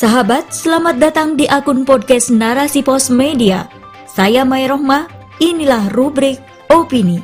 [0.00, 3.68] Sahabat, selamat datang di akun podcast Narasi Pos Media.
[4.08, 5.04] Saya Mai Rohmah,
[5.44, 6.40] inilah rubrik
[6.72, 7.20] Opini.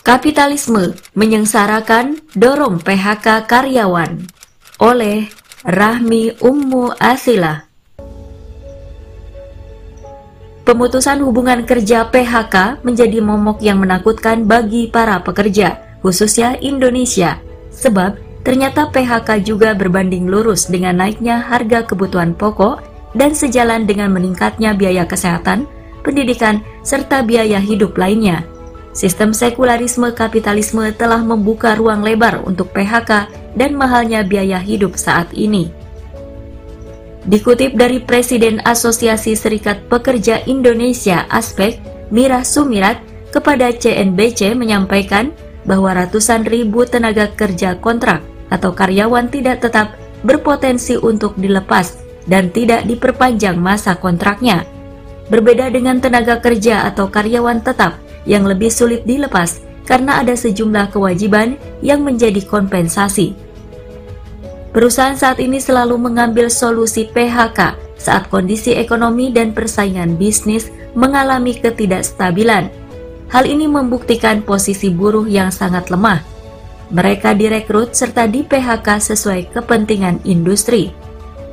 [0.00, 4.16] Kapitalisme menyengsarakan dorong PHK karyawan
[4.80, 5.28] oleh
[5.60, 7.68] Rahmi Ummu Asilah.
[10.64, 17.36] Pemutusan hubungan kerja PHK menjadi momok yang menakutkan bagi para pekerja, khususnya Indonesia,
[17.68, 22.82] sebab ternyata PHK juga berbanding lurus dengan naiknya harga kebutuhan pokok
[23.14, 25.66] dan sejalan dengan meningkatnya biaya kesehatan,
[26.06, 28.46] pendidikan, serta biaya hidup lainnya.
[28.90, 35.70] Sistem sekularisme kapitalisme telah membuka ruang lebar untuk PHK dan mahalnya biaya hidup saat ini.
[37.20, 41.78] Dikutip dari Presiden Asosiasi Serikat Pekerja Indonesia Aspek,
[42.10, 42.98] Mira Sumirat,
[43.30, 45.30] kepada CNBC menyampaikan
[45.64, 51.96] bahwa ratusan ribu tenaga kerja kontrak atau karyawan tidak tetap berpotensi untuk dilepas
[52.28, 54.64] dan tidak diperpanjang masa kontraknya.
[55.30, 61.58] Berbeda dengan tenaga kerja atau karyawan tetap yang lebih sulit dilepas karena ada sejumlah kewajiban
[61.80, 63.34] yang menjadi kompensasi.
[64.70, 72.70] Perusahaan saat ini selalu mengambil solusi PHK saat kondisi ekonomi dan persaingan bisnis mengalami ketidakstabilan.
[73.30, 76.22] Hal ini membuktikan posisi buruh yang sangat lemah.
[76.90, 80.90] Mereka direkrut serta di PHK sesuai kepentingan industri.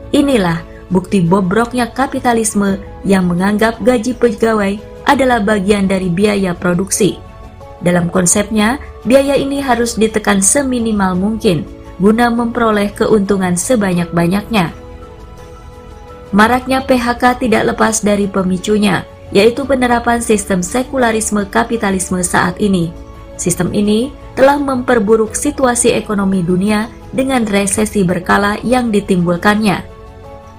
[0.09, 7.21] Inilah bukti bobroknya kapitalisme yang menganggap gaji pegawai adalah bagian dari biaya produksi.
[7.85, 11.61] Dalam konsepnya, biaya ini harus ditekan seminimal mungkin–
[11.97, 14.73] guna memperoleh keuntungan sebanyak-banyaknya.
[16.29, 19.01] Maraknya PHK tidak lepas dari pemicunya,
[19.35, 22.91] yaitu penerapan sistem sekularisme kapitalisme saat ini.
[23.37, 29.83] Sistem ini telah memperburuk situasi ekonomi dunia dengan resesi berkala yang ditimbulkannya.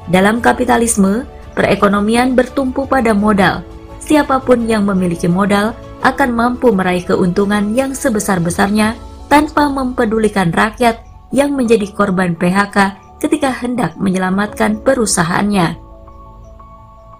[0.08, 3.66] Dalam kapitalisme, perekonomian bertumpu pada modal.
[3.98, 8.96] Siapa pun yang memiliki modal akan mampu meraih keuntungan yang sebesar-besarnya
[9.28, 15.88] tanpa mempedulikan rakyat yang menjadi korban PHK ketika hendak menyelamatkan perusahaannya.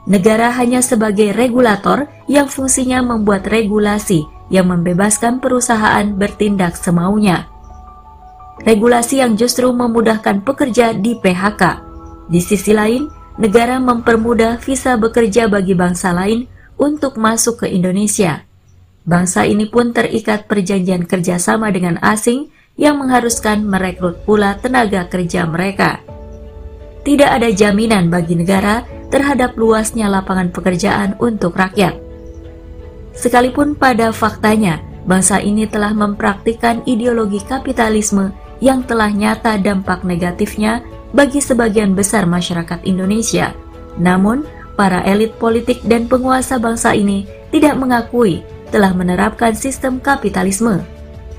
[0.09, 7.45] Negara hanya sebagai regulator yang fungsinya membuat regulasi yang membebaskan perusahaan bertindak semaunya.
[8.65, 11.85] Regulasi yang justru memudahkan pekerja di PHK.
[12.33, 16.49] Di sisi lain, negara mempermudah visa bekerja bagi bangsa lain
[16.81, 18.49] untuk masuk ke Indonesia.
[19.05, 22.49] Bangsa ini pun terikat perjanjian kerjasama dengan asing
[22.81, 26.01] yang mengharuskan merekrut pula tenaga kerja mereka.
[27.05, 31.97] Tidak ada jaminan bagi negara terhadap luasnya lapangan pekerjaan untuk rakyat.
[33.19, 38.31] Sekalipun pada faktanya, bangsa ini telah mempraktikkan ideologi kapitalisme
[38.63, 43.57] yang telah nyata dampak negatifnya bagi sebagian besar masyarakat Indonesia.
[43.99, 44.47] Namun,
[44.79, 50.85] para elit politik dan penguasa bangsa ini tidak mengakui telah menerapkan sistem kapitalisme.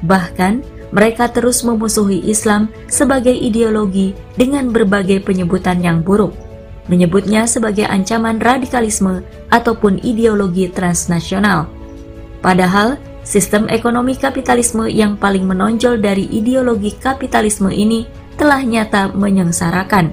[0.03, 6.34] Bahkan, mereka terus memusuhi Islam sebagai ideologi dengan berbagai penyebutan yang buruk,
[6.90, 9.22] menyebutnya sebagai ancaman radikalisme
[9.54, 11.70] ataupun ideologi transnasional.
[12.42, 20.10] Padahal, sistem ekonomi kapitalisme yang paling menonjol dari ideologi kapitalisme ini telah nyata menyengsarakan.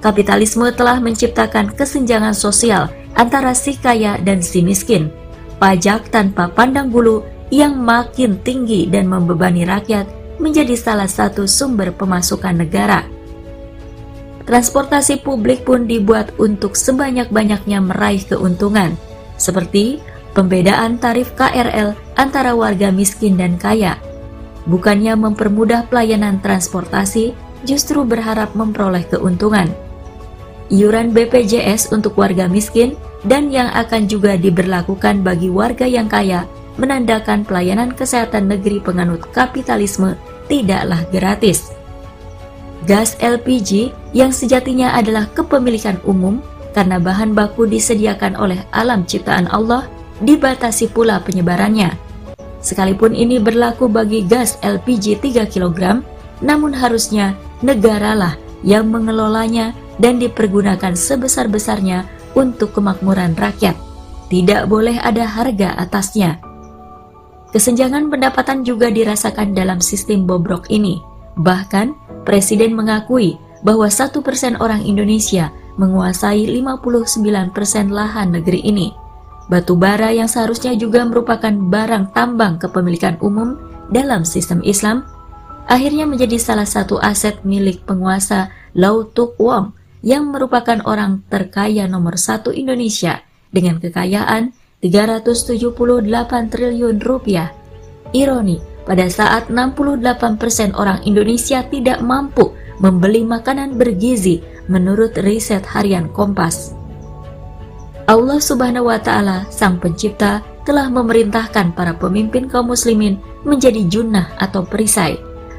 [0.00, 2.88] Kapitalisme telah menciptakan kesenjangan sosial
[3.20, 5.12] antara si kaya dan si miskin,
[5.60, 7.20] pajak tanpa pandang bulu
[7.52, 10.08] yang makin tinggi dan membebani rakyat
[10.40, 13.04] menjadi salah satu sumber pemasukan negara.
[14.50, 18.98] Transportasi publik pun dibuat untuk sebanyak-banyaknya meraih keuntungan,
[19.38, 20.02] seperti
[20.34, 23.94] pembedaan tarif KRL antara warga miskin dan kaya.
[24.66, 27.30] Bukannya mempermudah pelayanan transportasi,
[27.62, 29.70] justru berharap memperoleh keuntungan.
[30.66, 36.42] Iuran BPJS untuk warga miskin dan yang akan juga diberlakukan bagi warga yang kaya
[36.74, 40.18] menandakan pelayanan kesehatan negeri penganut kapitalisme
[40.50, 41.79] tidaklah gratis.
[42.88, 46.40] Gas LPG yang sejatinya adalah kepemilikan umum
[46.72, 49.84] karena bahan baku disediakan oleh alam ciptaan Allah
[50.24, 51.92] dibatasi pula penyebarannya.
[52.60, 56.04] Sekalipun ini berlaku bagi gas LPG 3 kg,
[56.44, 62.04] namun harusnya negaralah yang mengelolanya dan dipergunakan sebesar-besarnya
[62.36, 63.76] untuk kemakmuran rakyat.
[64.30, 66.38] Tidak boleh ada harga atasnya.
[67.50, 71.09] Kesenjangan pendapatan juga dirasakan dalam sistem bobrok ini.
[71.40, 75.48] Bahkan, Presiden mengakui bahwa satu persen orang Indonesia
[75.80, 78.92] menguasai 59 persen lahan negeri ini.
[79.48, 83.56] Batu bara yang seharusnya juga merupakan barang tambang kepemilikan umum
[83.90, 85.02] dalam sistem Islam,
[85.66, 89.74] akhirnya menjadi salah satu aset milik penguasa Lau Tuk Wong
[90.06, 95.66] yang merupakan orang terkaya nomor satu Indonesia dengan kekayaan 378
[96.52, 97.50] triliun rupiah.
[98.14, 106.72] Ironi, pada saat 68% orang Indonesia tidak mampu membeli makanan bergizi menurut riset harian Kompas.
[108.10, 114.66] Allah Subhanahu wa taala, Sang Pencipta, telah memerintahkan para pemimpin kaum muslimin menjadi junnah atau
[114.66, 115.14] perisai.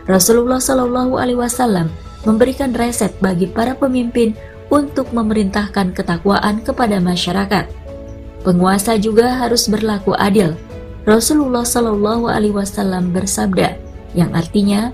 [0.09, 1.87] Rasulullah Shallallahu alaihi wasallam
[2.27, 4.35] memberikan resep bagi para pemimpin
[4.71, 7.67] untuk memerintahkan ketakwaan kepada masyarakat.
[8.41, 10.57] Penguasa juga harus berlaku adil.
[11.01, 13.73] Rasulullah Shallallahu alaihi wasallam bersabda,
[14.13, 14.93] yang artinya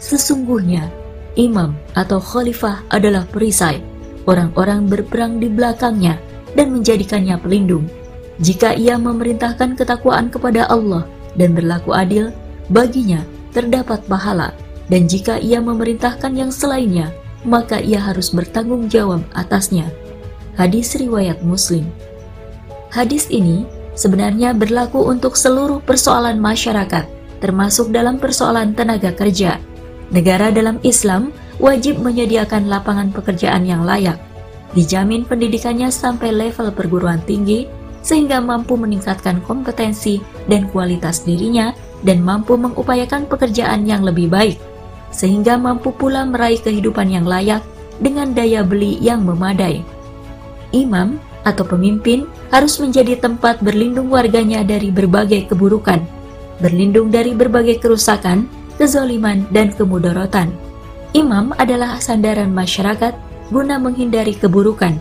[0.00, 0.88] sesungguhnya
[1.36, 3.84] imam atau khalifah adalah perisai.
[4.24, 6.16] Orang-orang berperang di belakangnya
[6.56, 7.84] dan menjadikannya pelindung.
[8.40, 11.04] Jika ia memerintahkan ketakwaan kepada Allah
[11.36, 12.32] dan berlaku adil,
[12.72, 13.20] baginya
[13.52, 14.56] terdapat pahala.
[14.88, 17.12] Dan jika ia memerintahkan yang selainnya,
[17.44, 19.88] maka ia harus bertanggung jawab atasnya.
[20.56, 21.84] Hadis riwayat Muslim.
[22.88, 27.06] Hadis ini sebenarnya berlaku untuk seluruh persoalan masyarakat,
[27.42, 29.58] termasuk dalam persoalan tenaga kerja.
[30.12, 34.18] Negara dalam Islam wajib menyediakan lapangan pekerjaan yang layak
[34.74, 37.70] dijamin pendidikannya sampai level perguruan tinggi
[38.04, 40.20] sehingga mampu meningkatkan kompetensi
[40.50, 41.72] dan kualitas dirinya
[42.04, 44.60] dan mampu mengupayakan pekerjaan yang lebih baik
[45.14, 47.62] sehingga mampu pula meraih kehidupan yang layak
[48.02, 49.80] dengan daya beli yang memadai.
[50.74, 56.00] Imam atau pemimpin harus menjadi tempat berlindung warganya dari berbagai keburukan,
[56.58, 58.48] berlindung dari berbagai kerusakan,
[58.80, 60.50] kezaliman, dan kemudorotan.
[61.14, 63.14] Imam adalah sandaran masyarakat
[63.52, 64.98] guna menghindari keburukan.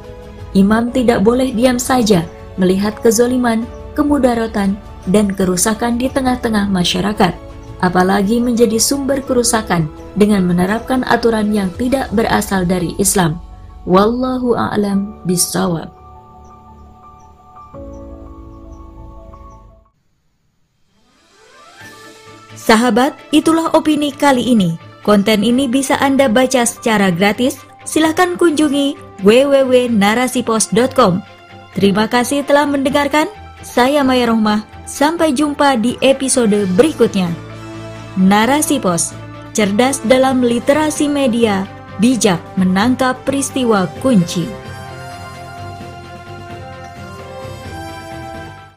[0.53, 2.27] Imam tidak boleh diam saja
[2.61, 3.65] melihat kezoliman,
[3.97, 4.77] kemudaratan,
[5.09, 7.33] dan kerusakan di tengah-tengah masyarakat,
[7.81, 13.41] apalagi menjadi sumber kerusakan dengan menerapkan aturan yang tidak berasal dari Islam.
[13.83, 15.92] Wallahu a'lam bishawab.
[22.53, 24.77] Sahabat, itulah opini kali ini.
[25.03, 31.13] Konten ini bisa Anda baca secara gratis silahkan kunjungi www.narasipos.com.
[31.75, 33.27] Terima kasih telah mendengarkan.
[33.63, 34.63] Saya Maya Rohmah.
[34.83, 37.31] Sampai jumpa di episode berikutnya.
[38.19, 39.15] Narasi Pos,
[39.55, 41.63] cerdas dalam literasi media,
[41.97, 44.62] bijak menangkap peristiwa kunci.